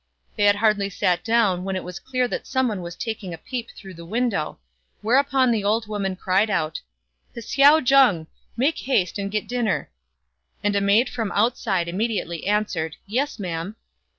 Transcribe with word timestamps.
They 0.35 0.45
had 0.45 0.55
hardly 0.55 0.89
sat 0.89 1.23
down 1.23 1.63
when 1.63 1.75
it 1.75 1.83
was 1.83 1.99
clear 1.99 2.27
that 2.27 2.47
some 2.47 2.67
one 2.67 2.81
was 2.81 2.95
taking 2.95 3.35
a 3.35 3.37
peep 3.37 3.69
through 3.69 3.93
the 3.93 4.03
window; 4.03 4.57
whereupon 5.03 5.51
the 5.51 5.63
old 5.63 5.87
woman 5.87 6.15
cried 6.15 6.49
out," 6.49 6.81
Hsiao 7.35 7.77
jung! 7.87 8.25
make 8.57 8.79
haste 8.79 9.19
and 9.19 9.29
get 9.29 9.47
dinner," 9.47 9.91
and 10.63 10.75
a 10.75 10.81
maid 10.81 11.07
from 11.07 11.31
outside 11.33 11.87
immediately 11.87 12.47
answered 12.47 12.95
"Yes, 13.05 13.37
ma'am." 13.37 13.75